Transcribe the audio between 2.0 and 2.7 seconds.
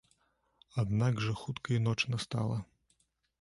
настала.